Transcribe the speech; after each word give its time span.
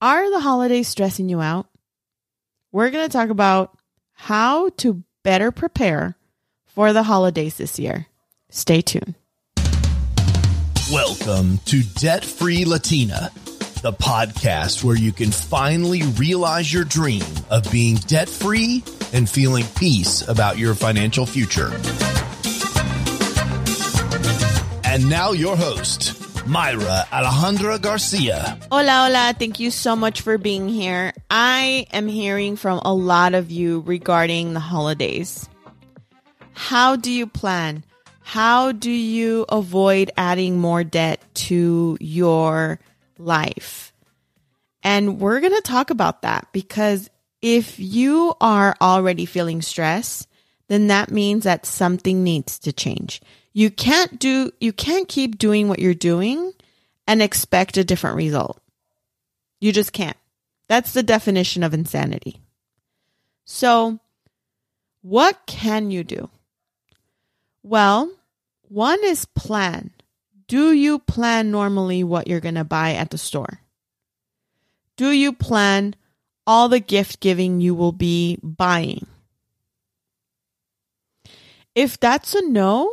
Are 0.00 0.30
the 0.30 0.38
holidays 0.38 0.86
stressing 0.86 1.28
you 1.28 1.40
out? 1.40 1.66
We're 2.70 2.90
going 2.90 3.08
to 3.08 3.12
talk 3.12 3.30
about 3.30 3.76
how 4.12 4.68
to 4.76 5.02
better 5.24 5.50
prepare 5.50 6.16
for 6.66 6.92
the 6.92 7.02
holidays 7.02 7.56
this 7.56 7.80
year. 7.80 8.06
Stay 8.48 8.80
tuned. 8.80 9.16
Welcome 10.92 11.58
to 11.64 11.82
Debt 11.96 12.24
Free 12.24 12.64
Latina, 12.64 13.32
the 13.82 13.92
podcast 13.92 14.84
where 14.84 14.96
you 14.96 15.10
can 15.10 15.32
finally 15.32 16.02
realize 16.16 16.72
your 16.72 16.84
dream 16.84 17.24
of 17.50 17.68
being 17.72 17.96
debt 17.96 18.28
free 18.28 18.84
and 19.12 19.28
feeling 19.28 19.64
peace 19.76 20.26
about 20.28 20.58
your 20.58 20.76
financial 20.76 21.26
future. 21.26 21.72
And 24.84 25.10
now, 25.10 25.32
your 25.32 25.56
host, 25.56 26.27
Mayra 26.48 27.04
Alejandra 27.12 27.78
Garcia. 27.78 28.58
Hola, 28.72 29.04
hola. 29.04 29.34
Thank 29.38 29.60
you 29.60 29.70
so 29.70 29.94
much 29.94 30.22
for 30.22 30.38
being 30.38 30.66
here. 30.66 31.12
I 31.30 31.86
am 31.92 32.08
hearing 32.08 32.56
from 32.56 32.80
a 32.86 32.94
lot 32.94 33.34
of 33.34 33.50
you 33.50 33.80
regarding 33.80 34.54
the 34.54 34.60
holidays. 34.60 35.46
How 36.54 36.96
do 36.96 37.12
you 37.12 37.26
plan? 37.26 37.84
How 38.22 38.72
do 38.72 38.90
you 38.90 39.44
avoid 39.50 40.10
adding 40.16 40.58
more 40.58 40.84
debt 40.84 41.22
to 41.48 41.98
your 42.00 42.80
life? 43.18 43.92
And 44.82 45.20
we're 45.20 45.40
going 45.40 45.54
to 45.54 45.60
talk 45.60 45.90
about 45.90 46.22
that 46.22 46.48
because 46.52 47.10
if 47.42 47.78
you 47.78 48.32
are 48.40 48.74
already 48.80 49.26
feeling 49.26 49.60
stress, 49.60 50.26
then 50.68 50.86
that 50.86 51.10
means 51.10 51.44
that 51.44 51.66
something 51.66 52.24
needs 52.24 52.58
to 52.60 52.72
change. 52.72 53.20
You 53.58 53.72
can't 53.72 54.20
do, 54.20 54.52
you 54.60 54.72
can't 54.72 55.08
keep 55.08 55.36
doing 55.36 55.66
what 55.66 55.80
you're 55.80 55.92
doing 55.92 56.52
and 57.08 57.20
expect 57.20 57.76
a 57.76 57.82
different 57.82 58.14
result. 58.14 58.62
You 59.60 59.72
just 59.72 59.92
can't. 59.92 60.16
That's 60.68 60.92
the 60.92 61.02
definition 61.02 61.64
of 61.64 61.74
insanity. 61.74 62.40
So, 63.44 63.98
what 65.02 65.40
can 65.46 65.90
you 65.90 66.04
do? 66.04 66.30
Well, 67.64 68.12
one 68.68 69.00
is 69.02 69.24
plan. 69.24 69.90
Do 70.46 70.70
you 70.70 71.00
plan 71.00 71.50
normally 71.50 72.04
what 72.04 72.28
you're 72.28 72.38
going 72.38 72.54
to 72.54 72.62
buy 72.62 72.94
at 72.94 73.10
the 73.10 73.18
store? 73.18 73.62
Do 74.96 75.10
you 75.10 75.32
plan 75.32 75.96
all 76.46 76.68
the 76.68 76.78
gift 76.78 77.18
giving 77.18 77.60
you 77.60 77.74
will 77.74 77.90
be 77.90 78.38
buying? 78.40 79.08
If 81.74 81.98
that's 81.98 82.36
a 82.36 82.48
no, 82.48 82.92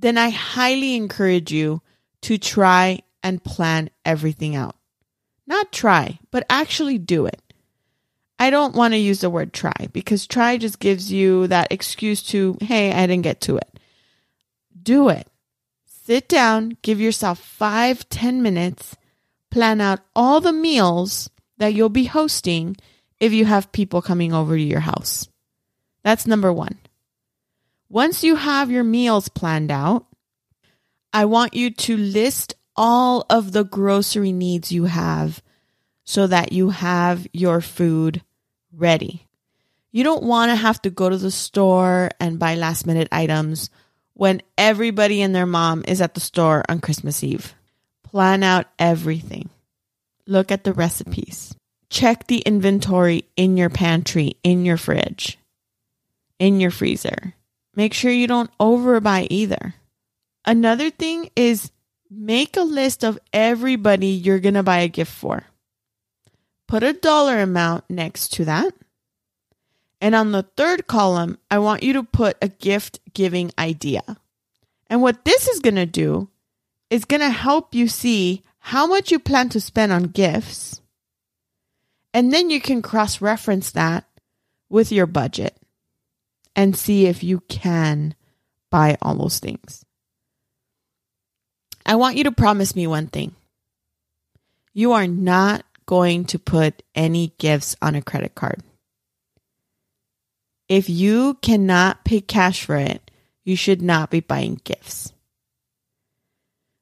then 0.00 0.18
I 0.18 0.30
highly 0.30 0.96
encourage 0.96 1.52
you 1.52 1.82
to 2.22 2.38
try 2.38 3.00
and 3.22 3.44
plan 3.44 3.90
everything 4.04 4.56
out. 4.56 4.76
Not 5.46 5.72
try, 5.72 6.18
but 6.30 6.46
actually 6.48 6.98
do 6.98 7.26
it. 7.26 7.40
I 8.38 8.48
don't 8.48 8.74
want 8.74 8.94
to 8.94 8.98
use 8.98 9.20
the 9.20 9.28
word 9.28 9.52
try 9.52 9.88
because 9.92 10.26
try 10.26 10.56
just 10.56 10.78
gives 10.78 11.12
you 11.12 11.46
that 11.48 11.70
excuse 11.70 12.22
to, 12.28 12.56
hey, 12.62 12.92
I 12.92 13.06
didn't 13.06 13.24
get 13.24 13.42
to 13.42 13.58
it. 13.58 13.78
Do 14.82 15.10
it. 15.10 15.26
Sit 15.84 16.28
down, 16.28 16.78
give 16.80 17.00
yourself 17.00 17.38
five, 17.38 18.08
ten 18.08 18.42
minutes, 18.42 18.96
plan 19.50 19.80
out 19.80 20.00
all 20.16 20.40
the 20.40 20.52
meals 20.52 21.28
that 21.58 21.74
you'll 21.74 21.90
be 21.90 22.04
hosting 22.04 22.76
if 23.18 23.32
you 23.32 23.44
have 23.44 23.72
people 23.72 24.00
coming 24.00 24.32
over 24.32 24.56
to 24.56 24.62
your 24.62 24.80
house. 24.80 25.28
That's 26.02 26.26
number 26.26 26.50
one. 26.50 26.78
Once 27.92 28.22
you 28.22 28.36
have 28.36 28.70
your 28.70 28.84
meals 28.84 29.28
planned 29.28 29.70
out, 29.70 30.06
I 31.12 31.24
want 31.24 31.54
you 31.54 31.72
to 31.72 31.96
list 31.96 32.54
all 32.76 33.26
of 33.28 33.50
the 33.50 33.64
grocery 33.64 34.30
needs 34.30 34.70
you 34.70 34.84
have 34.84 35.42
so 36.04 36.28
that 36.28 36.52
you 36.52 36.70
have 36.70 37.26
your 37.32 37.60
food 37.60 38.22
ready. 38.72 39.26
You 39.90 40.04
don't 40.04 40.22
want 40.22 40.50
to 40.50 40.56
have 40.56 40.80
to 40.82 40.90
go 40.90 41.08
to 41.08 41.16
the 41.16 41.32
store 41.32 42.10
and 42.20 42.38
buy 42.38 42.54
last 42.54 42.86
minute 42.86 43.08
items 43.10 43.70
when 44.14 44.40
everybody 44.56 45.20
and 45.20 45.34
their 45.34 45.46
mom 45.46 45.82
is 45.88 46.00
at 46.00 46.14
the 46.14 46.20
store 46.20 46.62
on 46.68 46.80
Christmas 46.80 47.24
Eve. 47.24 47.54
Plan 48.04 48.44
out 48.44 48.66
everything. 48.78 49.50
Look 50.28 50.52
at 50.52 50.62
the 50.62 50.72
recipes. 50.72 51.56
Check 51.88 52.28
the 52.28 52.38
inventory 52.38 53.24
in 53.36 53.56
your 53.56 53.68
pantry, 53.68 54.36
in 54.44 54.64
your 54.64 54.76
fridge, 54.76 55.38
in 56.38 56.60
your 56.60 56.70
freezer. 56.70 57.34
Make 57.74 57.94
sure 57.94 58.10
you 58.10 58.26
don't 58.26 58.50
overbuy 58.58 59.26
either. 59.30 59.74
Another 60.44 60.90
thing 60.90 61.30
is 61.36 61.70
make 62.10 62.56
a 62.56 62.62
list 62.62 63.04
of 63.04 63.18
everybody 63.32 64.08
you're 64.08 64.40
going 64.40 64.54
to 64.54 64.62
buy 64.62 64.78
a 64.78 64.88
gift 64.88 65.12
for. 65.12 65.44
Put 66.66 66.82
a 66.82 66.92
dollar 66.92 67.40
amount 67.40 67.84
next 67.88 68.32
to 68.34 68.44
that. 68.46 68.74
And 70.00 70.14
on 70.14 70.32
the 70.32 70.42
third 70.56 70.86
column, 70.86 71.38
I 71.50 71.58
want 71.58 71.82
you 71.82 71.92
to 71.94 72.02
put 72.02 72.36
a 72.40 72.48
gift 72.48 73.00
giving 73.12 73.52
idea. 73.58 74.02
And 74.88 75.02
what 75.02 75.24
this 75.24 75.46
is 75.46 75.60
going 75.60 75.76
to 75.76 75.86
do 75.86 76.28
is 76.88 77.04
going 77.04 77.20
to 77.20 77.30
help 77.30 77.74
you 77.74 77.86
see 77.86 78.42
how 78.58 78.86
much 78.86 79.10
you 79.10 79.18
plan 79.18 79.48
to 79.50 79.60
spend 79.60 79.92
on 79.92 80.04
gifts. 80.04 80.80
And 82.12 82.32
then 82.32 82.50
you 82.50 82.60
can 82.60 82.82
cross 82.82 83.20
reference 83.20 83.70
that 83.72 84.04
with 84.68 84.90
your 84.90 85.06
budget 85.06 85.59
and 86.54 86.76
see 86.76 87.06
if 87.06 87.22
you 87.22 87.40
can 87.48 88.14
buy 88.70 88.96
all 89.02 89.14
those 89.14 89.38
things. 89.38 89.84
I 91.84 91.96
want 91.96 92.16
you 92.16 92.24
to 92.24 92.32
promise 92.32 92.76
me 92.76 92.86
one 92.86 93.08
thing. 93.08 93.34
You 94.72 94.92
are 94.92 95.06
not 95.06 95.64
going 95.86 96.24
to 96.26 96.38
put 96.38 96.82
any 96.94 97.32
gifts 97.38 97.74
on 97.82 97.94
a 97.94 98.02
credit 98.02 98.34
card. 98.34 98.62
If 100.68 100.88
you 100.88 101.34
cannot 101.42 102.04
pay 102.04 102.20
cash 102.20 102.64
for 102.64 102.76
it, 102.76 103.10
you 103.44 103.56
should 103.56 103.82
not 103.82 104.10
be 104.10 104.20
buying 104.20 104.60
gifts. 104.62 105.12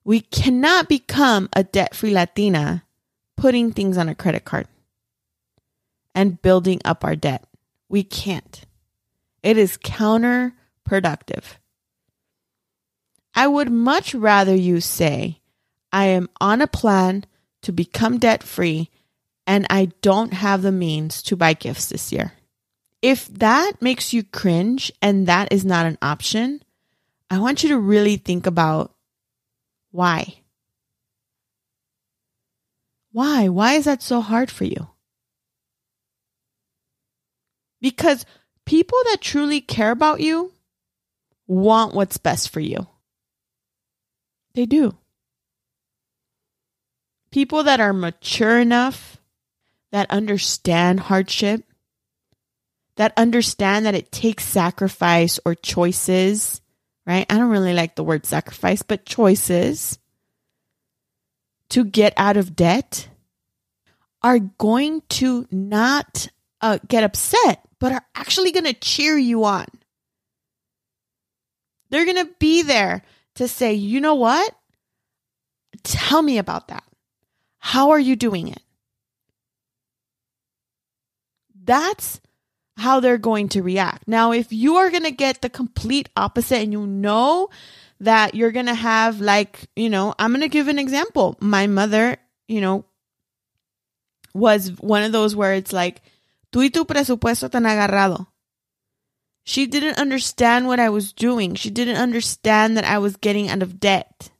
We 0.05 0.21
cannot 0.21 0.89
become 0.89 1.49
a 1.55 1.65
debt 1.65 1.95
free 1.95 2.13
Latina 2.13 2.85
putting 3.37 3.73
things 3.73 3.97
on 3.97 4.09
a 4.09 4.15
credit 4.15 4.45
card 4.45 4.69
and 6.15 6.43
building 6.43 6.81
up 6.85 7.05
our 7.05 7.17
debt. 7.17 7.45
We 7.89 8.03
can't. 8.03 8.67
It 9.43 9.57
is 9.57 9.79
counterproductive. 9.79 11.45
I 13.35 13.47
would 13.47 13.71
much 13.71 14.15
rather 14.15 14.55
you 14.55 14.81
say, 14.81 15.41
I 15.93 16.07
am 16.07 16.29
on 16.41 16.61
a 16.61 16.67
plan 16.67 17.25
to 17.63 17.73
become 17.73 18.19
debt 18.19 18.43
free 18.43 18.91
and 19.47 19.67
I 19.71 19.87
don't 20.03 20.33
have 20.33 20.63
the 20.63 20.73
means 20.73 21.23
to 21.23 21.37
buy 21.37 21.55
gifts 21.55 21.87
this 21.87 22.13
year. 22.13 22.33
If 23.01 23.29
that 23.29 23.81
makes 23.81 24.13
you 24.13 24.25
cringe 24.25 24.93
and 25.01 25.27
that 25.27 25.53
is 25.53 25.65
not 25.65 25.87
an 25.87 25.99
option, 26.03 26.63
I 27.31 27.39
want 27.39 27.63
you 27.63 27.71
to 27.71 27.79
really 27.79 28.17
think 28.17 28.47
about 28.47 28.95
why. 29.91 30.41
Why? 33.13 33.49
Why 33.49 33.75
is 33.75 33.85
that 33.85 34.03
so 34.03 34.21
hard 34.21 34.51
for 34.51 34.65
you? 34.65 34.89
Because 37.81 38.27
people 38.69 38.99
that 39.07 39.23
truly 39.23 39.63
care 39.63 39.91
about 39.91 40.21
you 40.21 40.53
want 41.47 41.95
what's 41.95 42.19
best 42.19 42.51
for 42.51 42.61
you. 42.61 42.87
They 44.53 44.67
do. 44.67 44.95
People 47.31 47.63
that 47.63 47.81
are 47.81 47.95
mature 47.95 48.61
enough, 48.61 49.17
that 49.91 50.11
understand 50.11 51.01
hardship, 51.01 51.65
that 52.97 53.15
understand 53.17 53.87
that 53.87 53.95
it 53.95 54.13
takes 54.13 54.45
sacrifice 54.45 55.41
or 55.47 55.55
choices, 55.55 56.61
right? 57.07 57.25
I 57.31 57.39
don't 57.39 57.49
really 57.49 57.73
like 57.73 57.97
the 57.97 58.05
word 58.05 58.27
sacrifice, 58.27 58.83
but 58.83 59.07
choices 59.07 59.99
to 61.71 61.87
get 61.87 62.13
out 62.19 62.37
of 62.37 62.55
debt 62.55 63.09
are 64.23 64.39
going 64.39 65.01
to 65.09 65.49
not 65.51 66.29
uh, 66.61 66.79
get 66.87 67.03
upset 67.03 67.65
but 67.81 67.93
are 67.93 68.05
actually 68.15 68.53
going 68.53 68.65
to 68.65 68.73
cheer 68.73 69.17
you 69.17 69.45
on. 69.45 69.67
They're 71.91 72.05
going 72.05 72.27
to 72.27 72.33
be 72.39 72.63
there 72.63 73.03
to 73.37 73.49
say, 73.49 73.75
you 73.75 74.01
know 74.01 74.15
what? 74.15 74.55
Tell 75.85 76.23
me 76.23 76.39
about 76.39 76.69
that. 76.69 76.85
How 77.59 77.91
are 77.91 77.99
you 78.01 78.17
doing 78.17 78.49
it? 78.49 78.63
That's 81.65 82.21
how 82.77 83.01
they're 83.01 83.19
going 83.19 83.49
to 83.51 83.63
react. 83.63 84.07
Now, 84.07 84.33
if 84.33 84.53
you 84.53 84.77
are 84.77 84.91
going 84.91 85.05
to 85.05 85.11
get 85.11 85.43
the 85.43 85.51
complete 85.51 86.09
opposite 86.17 86.63
and 86.63 86.73
you 86.73 86.87
know 86.87 87.49
that 88.01 88.35
you're 88.35 88.53
going 88.53 88.67
to 88.67 88.75
have, 88.75 89.21
like, 89.21 89.69
you 89.75 89.91
know, 89.91 90.15
I'm 90.19 90.31
going 90.31 90.43
to 90.43 90.49
give 90.49 90.69
an 90.69 90.79
example. 90.79 91.37
My 91.41 91.67
mother, 91.67 92.17
you 92.47 92.61
know, 92.61 92.85
was 94.35 94.71
one 94.81 95.03
of 95.03 95.13
those 95.13 95.35
where 95.35 95.55
it's 95.55 95.73
like, 95.73 96.01
Tú 96.51 96.63
y 96.63 96.71
tu 96.71 96.87
presupuesto 96.87 97.51
tan 97.51 97.67
agarrado. 97.67 98.29
She 99.45 99.67
didn't 99.67 99.99
understand 99.99 100.67
what 100.67 100.81
I 100.81 100.89
was 100.89 101.13
doing. 101.13 101.55
She 101.55 101.71
didn't 101.71 101.97
understand 101.97 102.77
that 102.77 102.85
I 102.85 102.99
was 102.99 103.17
getting 103.17 103.49
out 103.51 103.63
of 103.63 103.81
debt. 103.81 104.31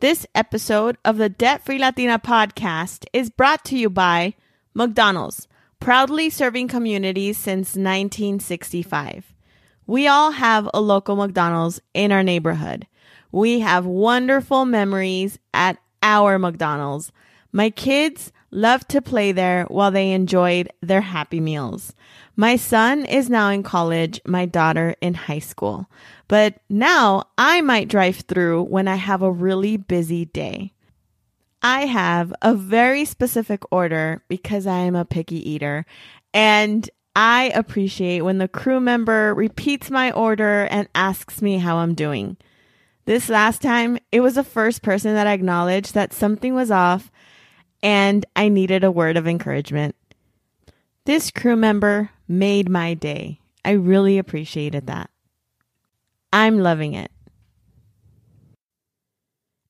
This 0.00 0.26
episode 0.34 0.98
of 1.04 1.16
the 1.16 1.28
Debt 1.28 1.64
Free 1.64 1.78
Latina 1.78 2.18
podcast 2.18 3.04
is 3.12 3.30
brought 3.30 3.64
to 3.66 3.78
you 3.78 3.88
by 3.88 4.34
McDonald's, 4.74 5.46
proudly 5.80 6.28
serving 6.28 6.68
communities 6.68 7.38
since 7.38 7.76
1965. 7.76 9.32
We 9.86 10.08
all 10.08 10.32
have 10.32 10.68
a 10.74 10.80
local 10.80 11.14
McDonald's 11.14 11.80
in 11.94 12.10
our 12.10 12.22
neighborhood. 12.22 12.86
We 13.30 13.60
have 13.60 13.86
wonderful 13.86 14.64
memories 14.64 15.38
at 15.52 15.78
our 16.02 16.38
McDonald's. 16.38 17.12
My 17.52 17.70
kids 17.70 18.32
love 18.54 18.86
to 18.88 19.02
play 19.02 19.32
there 19.32 19.64
while 19.64 19.90
they 19.90 20.12
enjoyed 20.12 20.70
their 20.80 21.00
Happy 21.00 21.40
Meals. 21.40 21.92
My 22.36 22.56
son 22.56 23.04
is 23.04 23.28
now 23.28 23.50
in 23.50 23.62
college, 23.62 24.20
my 24.24 24.46
daughter 24.46 24.94
in 25.00 25.14
high 25.14 25.40
school. 25.40 25.90
But 26.28 26.60
now 26.68 27.24
I 27.36 27.60
might 27.60 27.88
drive 27.88 28.16
through 28.16 28.62
when 28.64 28.88
I 28.88 28.96
have 28.96 29.22
a 29.22 29.30
really 29.30 29.76
busy 29.76 30.24
day. 30.24 30.72
I 31.62 31.86
have 31.86 32.32
a 32.42 32.54
very 32.54 33.04
specific 33.04 33.62
order 33.72 34.22
because 34.28 34.66
I 34.66 34.78
am 34.80 34.94
a 34.94 35.04
picky 35.04 35.48
eater 35.50 35.86
and 36.32 36.88
I 37.16 37.52
appreciate 37.54 38.22
when 38.22 38.38
the 38.38 38.48
crew 38.48 38.80
member 38.80 39.34
repeats 39.34 39.90
my 39.90 40.10
order 40.10 40.64
and 40.64 40.88
asks 40.94 41.40
me 41.40 41.58
how 41.58 41.76
I'm 41.76 41.94
doing. 41.94 42.36
This 43.06 43.28
last 43.28 43.62
time, 43.62 43.98
it 44.10 44.20
was 44.20 44.34
the 44.34 44.44
first 44.44 44.82
person 44.82 45.14
that 45.14 45.26
acknowledged 45.26 45.94
that 45.94 46.12
something 46.12 46.54
was 46.54 46.70
off 46.70 47.10
and 47.84 48.24
I 48.34 48.48
needed 48.48 48.82
a 48.82 48.90
word 48.90 49.18
of 49.18 49.28
encouragement. 49.28 49.94
This 51.04 51.30
crew 51.30 51.54
member 51.54 52.10
made 52.26 52.70
my 52.70 52.94
day. 52.94 53.40
I 53.62 53.72
really 53.72 54.16
appreciated 54.16 54.86
that. 54.86 55.10
I'm 56.32 56.58
loving 56.58 56.94
it. 56.94 57.10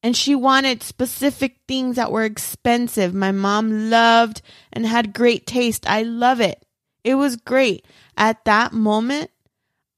And 0.01 0.17
she 0.17 0.37
wanted 0.37 0.83
specific 0.83 1.57
things 1.67 1.97
that 1.97 2.13
were 2.13 2.25
expensive. 2.25 3.15
My 3.15 3.33
mom 3.33 3.91
loved 3.91 4.43
and 4.73 4.87
had 4.87 5.13
great 5.13 5.45
taste. 5.47 5.89
I 5.89 6.03
love 6.03 6.41
it. 6.41 6.65
It 7.03 7.17
was 7.17 7.37
great. 7.37 7.85
At 8.17 8.45
that 8.45 8.73
moment, 8.73 9.31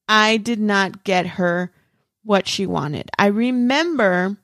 I 0.08 0.38
did 0.38 0.60
not 0.60 1.04
get 1.04 1.26
her 1.26 1.70
what 2.22 2.48
she 2.48 2.66
wanted. 2.66 3.10
I 3.18 3.26
remember 3.26 4.38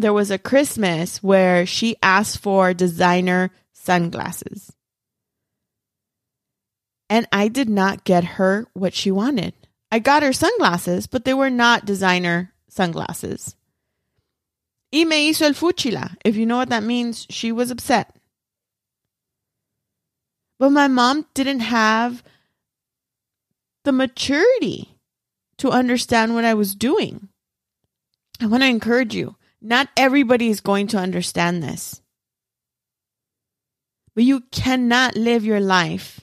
there 0.00 0.12
was 0.12 0.30
a 0.30 0.38
Christmas 0.38 1.22
where 1.22 1.66
she 1.66 1.96
asked 2.02 2.38
for 2.38 2.74
designer 2.74 3.50
sunglasses. 3.72 4.72
And 7.08 7.26
I 7.32 7.48
did 7.48 7.68
not 7.68 8.04
get 8.04 8.24
her 8.38 8.66
what 8.72 8.94
she 8.94 9.10
wanted. 9.10 9.54
I 9.90 9.98
got 9.98 10.22
her 10.22 10.32
sunglasses, 10.32 11.06
but 11.06 11.24
they 11.24 11.34
were 11.34 11.50
not 11.50 11.84
designer 11.84 12.52
sunglasses. 12.68 13.56
Y 14.92 15.04
me 15.04 15.30
hizo 15.30 15.46
el 15.46 15.54
fuchila. 15.54 16.16
If 16.24 16.36
you 16.36 16.46
know 16.46 16.56
what 16.56 16.70
that 16.70 16.82
means, 16.82 17.26
she 17.30 17.52
was 17.52 17.70
upset. 17.70 18.14
But 20.58 20.70
my 20.70 20.88
mom 20.88 21.26
didn't 21.34 21.60
have 21.60 22.22
the 23.84 23.92
maturity 23.92 24.96
to 25.58 25.70
understand 25.70 26.34
what 26.34 26.44
I 26.44 26.54
was 26.54 26.74
doing. 26.74 27.28
I 28.40 28.46
want 28.46 28.62
to 28.62 28.68
encourage 28.68 29.14
you. 29.14 29.36
Not 29.60 29.88
everybody 29.96 30.48
is 30.48 30.60
going 30.60 30.86
to 30.88 30.98
understand 30.98 31.62
this. 31.62 32.00
But 34.14 34.24
you 34.24 34.40
cannot 34.50 35.16
live 35.16 35.44
your 35.44 35.60
life 35.60 36.20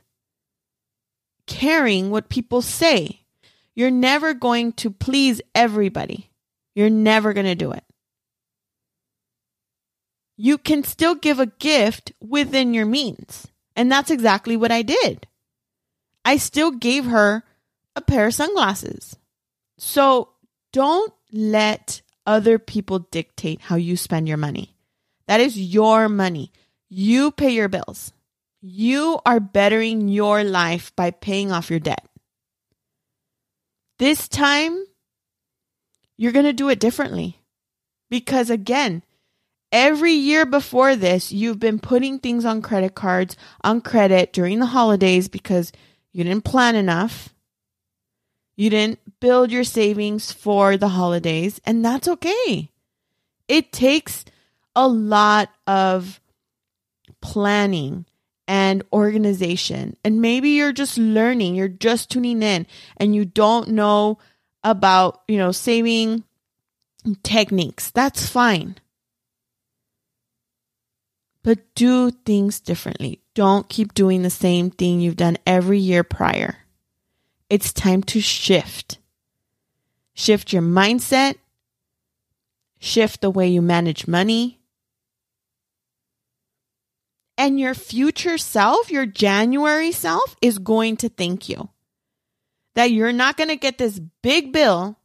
caring 1.46 2.10
what 2.10 2.30
people 2.30 2.62
say. 2.62 3.22
You're 3.76 3.92
never 3.92 4.34
going 4.34 4.74
to 4.74 4.90
please 4.90 5.42
everybody. 5.56 6.30
You're 6.76 6.90
never 6.90 7.34
going 7.34 7.46
to 7.46 7.56
do 7.56 7.72
it. 7.72 7.84
You 10.36 10.58
can 10.58 10.84
still 10.84 11.16
give 11.16 11.40
a 11.40 11.48
gift 11.48 12.12
within 12.22 12.74
your 12.74 12.86
means. 12.86 13.48
And 13.76 13.92
that's 13.92 14.12
exactly 14.12 14.58
what 14.58 14.72
I 14.72 14.82
did. 14.82 15.28
I 16.26 16.38
still 16.38 16.72
gave 16.72 17.06
her 17.06 17.44
a 17.96 18.02
pair 18.02 18.28
of 18.28 18.34
sunglasses. 18.34 19.16
So 19.78 20.30
don't 20.74 21.14
let 21.32 22.02
other 22.28 22.60
people 22.60 23.00
dictate 23.00 23.62
how 23.62 23.78
you 23.78 23.98
spend 23.98 24.28
your 24.28 24.38
money. 24.38 24.76
That 25.28 25.40
is 25.40 25.58
your 25.58 26.10
money. 26.10 26.52
You 26.90 27.32
pay 27.32 27.50
your 27.50 27.70
bills. 27.70 28.14
You 28.62 29.20
are 29.26 29.40
bettering 29.40 30.10
your 30.10 30.44
life 30.44 30.96
by 30.96 31.12
paying 31.12 31.52
off 31.52 31.70
your 31.70 31.80
debt. 31.80 32.06
This 33.98 34.28
time, 34.28 34.86
you're 36.18 36.32
going 36.32 36.46
to 36.46 36.54
do 36.54 36.70
it 36.70 36.80
differently. 36.80 37.40
Because 38.10 38.50
again, 38.50 39.04
every 39.72 40.14
year 40.14 40.46
before 40.46 40.96
this, 40.96 41.32
you've 41.32 41.60
been 41.60 41.80
putting 41.80 42.20
things 42.20 42.46
on 42.46 42.62
credit 42.62 42.96
cards, 42.96 43.36
on 43.64 43.82
credit 43.82 44.34
during 44.34 44.60
the 44.60 44.68
holidays 44.68 45.28
because 45.28 45.72
you 46.14 46.24
didn't 46.24 46.46
plan 46.46 46.76
enough. 46.76 47.34
You 48.56 48.70
didn't 48.70 49.00
build 49.20 49.52
your 49.52 49.64
savings 49.64 50.32
for 50.32 50.78
the 50.78 50.90
holidays, 50.90 51.60
and 51.66 51.84
that's 51.84 52.08
okay. 52.08 52.72
It 53.48 53.72
takes 53.72 54.26
a 54.76 54.88
lot 54.88 55.50
of 55.66 56.20
planning 57.22 58.06
and 58.48 58.84
organization. 58.94 59.98
And 60.04 60.22
maybe 60.22 60.52
you're 60.52 60.72
just 60.72 60.98
learning, 60.98 61.56
you're 61.56 61.68
just 61.68 62.10
tuning 62.10 62.42
in 62.42 62.66
and 62.98 63.14
you 63.16 63.26
don't 63.26 63.70
know 63.70 64.20
about, 64.64 65.22
you 65.28 65.38
know, 65.38 65.52
saving 65.52 66.24
techniques. 67.24 67.92
That's 67.92 68.28
fine. 68.28 68.78
But 71.44 71.60
do 71.76 72.12
things 72.12 72.60
differently. 72.60 73.22
Don't 73.34 73.70
keep 73.70 73.94
doing 73.94 74.22
the 74.22 74.30
same 74.30 74.70
thing 74.70 75.00
you've 75.00 75.16
done 75.16 75.38
every 75.46 75.80
year 75.80 76.04
prior. 76.04 76.58
It's 77.50 77.72
time 77.72 78.04
to 78.04 78.20
shift. 78.20 79.00
Shift 80.18 80.52
your 80.52 80.64
mindset, 80.64 81.36
shift 82.80 83.22
the 83.22 83.30
way 83.30 83.48
you 83.48 83.62
manage 83.62 84.08
money. 84.08 84.60
And 87.38 87.60
your 87.60 87.76
future 87.76 88.40
self, 88.40 88.90
your 88.90 89.06
January 89.06 89.92
self, 89.92 90.36
is 90.42 90.58
going 90.58 90.98
to 90.98 91.10
thank 91.10 91.48
you. 91.48 91.70
That 92.74 92.90
you're 92.90 93.14
not 93.14 93.38
going 93.38 93.50
to 93.50 93.56
get 93.56 93.78
this 93.78 94.00
big 94.24 94.52
bill 94.52 94.98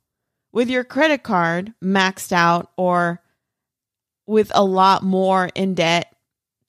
with 0.51 0.71
your 0.71 0.83
credit 0.83 1.23
card 1.23 1.75
maxed 1.85 2.33
out 2.33 2.73
or 2.79 3.21
with 4.27 4.51
a 4.55 4.65
lot 4.65 5.03
more 5.03 5.51
in 5.55 5.75
debt 5.75 6.11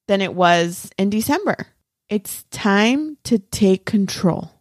than 0.08 0.20
it 0.20 0.34
was 0.34 0.92
in 0.98 1.10
December. 1.10 1.68
It's 2.10 2.44
time 2.52 3.18
to 3.24 3.40
take 3.40 3.86
control 3.86 4.52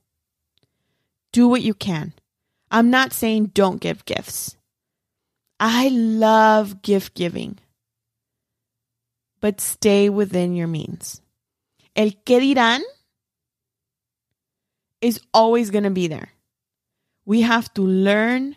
do 1.32 1.48
what 1.48 1.62
you 1.62 1.74
can. 1.74 2.12
I'm 2.72 2.88
not 2.88 3.12
saying 3.12 3.52
don't 3.52 3.82
give 3.82 4.06
gifts. 4.06 4.56
I 5.60 5.90
love 5.90 6.80
gift 6.80 7.14
giving, 7.14 7.58
but 9.40 9.60
stay 9.60 10.08
within 10.08 10.54
your 10.54 10.66
means. 10.66 11.20
El 11.94 12.12
que 12.24 12.40
dirán 12.40 12.80
is 15.02 15.20
always 15.34 15.70
going 15.70 15.84
to 15.84 15.90
be 15.90 16.06
there. 16.08 16.30
We 17.26 17.42
have 17.42 17.72
to 17.74 17.82
learn 17.82 18.56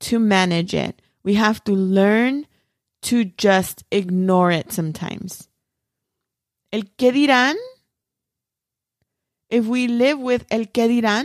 to 0.00 0.18
manage 0.18 0.74
it. 0.74 1.00
We 1.24 1.34
have 1.34 1.64
to 1.64 1.72
learn 1.72 2.46
to 3.02 3.24
just 3.24 3.82
ignore 3.90 4.50
it 4.50 4.72
sometimes. 4.72 5.48
El 6.70 6.82
que 6.98 7.12
dirán, 7.12 7.54
if 9.48 9.64
we 9.64 9.88
live 9.88 10.18
with 10.18 10.44
el 10.50 10.66
que 10.66 10.86
dirán, 10.86 11.24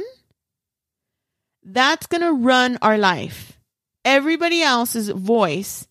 that's 1.64 2.08
going 2.08 2.22
to 2.22 2.34
run 2.34 2.78
our 2.82 2.98
life. 2.98 3.60
Everybody 4.06 4.62
else's 4.62 5.10
voice 5.10 5.88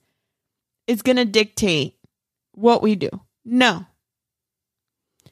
is 0.87 1.03
going 1.03 1.17
to 1.17 1.25
dictate 1.25 1.97
what 2.53 2.83
we 2.83 2.95
do. 2.95 3.09
No. 3.45 3.87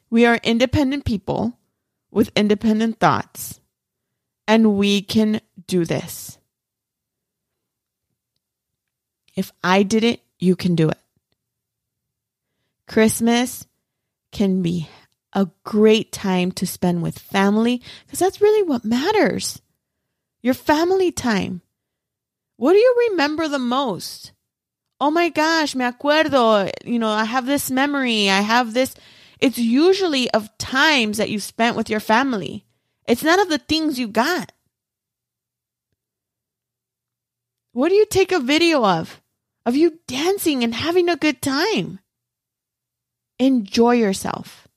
We 0.09 0.25
are 0.25 0.39
independent 0.43 1.05
people 1.05 1.57
with 2.09 2.31
independent 2.35 2.99
thoughts, 2.99 3.61
and 4.47 4.77
we 4.77 5.01
can 5.01 5.39
do 5.67 5.85
this. 5.85 6.37
If 9.35 9.53
I 9.63 9.83
did 9.83 10.03
it, 10.03 10.21
you 10.39 10.57
can 10.57 10.75
do 10.75 10.89
it. 10.89 10.97
Christmas 12.87 13.65
can 14.33 14.61
be 14.61 14.89
a 15.31 15.47
great 15.63 16.11
time 16.11 16.51
to 16.51 16.67
spend 16.67 17.01
with 17.01 17.17
family 17.17 17.81
because 18.05 18.19
that's 18.19 18.41
really 18.41 18.63
what 18.63 18.83
matters 18.83 19.61
your 20.41 20.53
family 20.53 21.11
time. 21.11 21.61
What 22.57 22.73
do 22.73 22.79
you 22.79 23.09
remember 23.09 23.47
the 23.47 23.59
most? 23.59 24.33
Oh 24.99 25.11
my 25.11 25.29
gosh, 25.29 25.75
me 25.75 25.85
acuerdo. 25.85 26.71
You 26.85 26.99
know, 26.99 27.09
I 27.09 27.25
have 27.25 27.45
this 27.45 27.71
memory. 27.71 28.29
I 28.29 28.41
have 28.41 28.73
this. 28.73 28.93
It's 29.39 29.57
usually 29.57 30.29
of 30.31 30.55
times 30.57 31.17
that 31.17 31.29
you 31.29 31.39
spent 31.39 31.75
with 31.75 31.89
your 31.89 31.99
family. 31.99 32.65
It's 33.07 33.23
none 33.23 33.39
of 33.39 33.49
the 33.49 33.57
things 33.57 33.97
you 33.97 34.07
got. 34.07 34.51
What 37.73 37.89
do 37.89 37.95
you 37.95 38.05
take 38.05 38.31
a 38.31 38.39
video 38.39 38.85
of? 38.85 39.21
of 39.65 39.75
you 39.75 39.99
dancing 40.07 40.63
and 40.63 40.73
having 40.73 41.09
a 41.09 41.15
good 41.15 41.41
time. 41.41 41.99
Enjoy 43.39 43.91
yourself. 43.91 44.67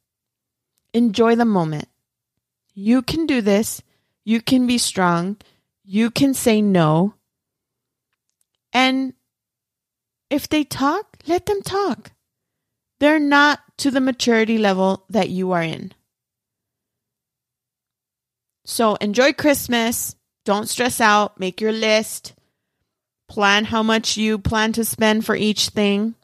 Enjoy 0.93 1.35
the 1.37 1.45
moment. 1.45 1.89
You 2.75 3.03
can 3.03 3.27
do 3.27 3.41
this. 3.41 3.83
You 4.25 4.41
can 4.41 4.67
be 4.67 4.79
strong. 4.79 5.37
You 5.85 6.11
can 6.11 6.35
say 6.35 6.63
no. 6.63 7.15
And 8.73 9.13
if 10.31 10.49
they 10.49 10.65
talk, 10.65 11.19
let 11.27 11.47
them 11.47 11.63
talk. 11.63 12.13
They're 13.01 13.21
not 13.21 13.61
to 13.79 13.91
the 13.91 14.01
maturity 14.01 14.59
level 14.59 15.05
that 15.11 15.29
you 15.29 15.53
are 15.53 15.63
in. 15.63 15.93
So 18.65 18.95
enjoy 18.97 19.33
Christmas. 19.35 20.17
Don't 20.45 20.69
stress 20.69 21.01
out. 21.01 21.39
Make 21.39 21.61
your 21.61 21.73
list. 21.73 22.35
Plan 23.29 23.65
how 23.65 23.83
much 23.83 24.17
you 24.17 24.39
plan 24.39 24.73
to 24.73 24.85
spend 24.85 25.25
for 25.25 25.37
each 25.37 25.69
thing. 25.69 26.15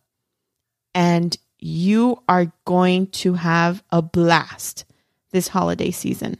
And 0.95 1.37
you 1.59 2.23
are 2.29 2.53
going 2.65 3.09
to 3.09 3.35
have 3.35 3.83
a 3.91 4.01
blast 4.01 4.85
this 5.31 5.49
holiday 5.49 5.91
season. 5.91 6.39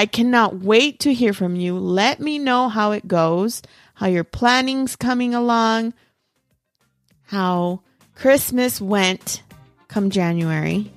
I 0.00 0.06
cannot 0.06 0.60
wait 0.60 1.00
to 1.00 1.12
hear 1.12 1.34
from 1.34 1.56
you. 1.56 1.78
Let 1.78 2.20
me 2.20 2.38
know 2.38 2.70
how 2.70 2.92
it 2.92 3.06
goes, 3.06 3.60
how 3.92 4.06
your 4.06 4.24
planning's 4.24 4.96
coming 4.96 5.34
along, 5.34 5.92
how 7.24 7.82
Christmas 8.14 8.80
went 8.80 9.42
come 9.88 10.08
January. 10.08 10.90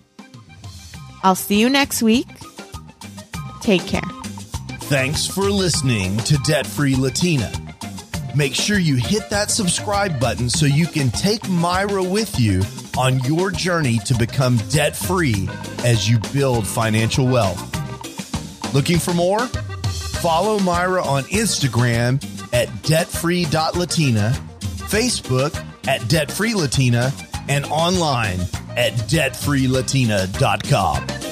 I'll 1.21 1.35
see 1.35 1.59
you 1.59 1.69
next 1.69 2.01
week. 2.01 2.29
Take 3.59 3.85
care. 3.85 4.09
Thanks 4.83 5.27
for 5.27 5.49
listening 5.49 6.15
to 6.19 6.37
Debt 6.45 6.65
Free 6.65 6.95
Latina. 6.95 7.51
Make 8.37 8.55
sure 8.55 8.79
you 8.79 8.95
hit 8.95 9.29
that 9.31 9.51
subscribe 9.51 10.17
button 10.17 10.49
so 10.49 10.65
you 10.65 10.87
can 10.87 11.09
take 11.09 11.41
Mayra 11.41 12.09
with 12.09 12.39
you 12.39 12.61
on 12.97 13.19
your 13.25 13.51
journey 13.51 13.97
to 14.05 14.13
become 14.17 14.55
debt 14.69 14.95
free 14.95 15.49
as 15.83 16.09
you 16.09 16.19
build 16.31 16.65
financial 16.65 17.27
wealth. 17.27 17.72
Looking 18.73 18.99
for 18.99 19.13
more? 19.13 19.47
Follow 19.47 20.59
Mayra 20.59 21.05
on 21.05 21.23
Instagram 21.25 22.15
at 22.53 22.67
debtfree.latina, 22.83 24.33
Facebook 24.59 25.55
at 25.87 26.01
debtfreelatina, 26.01 27.13
and 27.49 27.65
online 27.65 28.39
at 28.75 28.93
debtfreelatina.com. 28.93 31.22